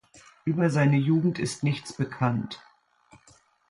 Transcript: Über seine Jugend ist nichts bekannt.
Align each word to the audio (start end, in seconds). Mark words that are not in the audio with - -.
Über 0.45 0.71
seine 0.71 0.97
Jugend 0.97 1.37
ist 1.37 1.61
nichts 1.61 1.93
bekannt. 1.93 2.59